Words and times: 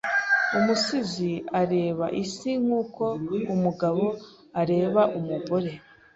Umusizi 0.57 1.31
areba 1.61 2.05
isi 2.23 2.51
nkuko 2.63 3.03
umugabo 3.53 4.03
areba 4.61 5.01
umugore. 5.19 5.71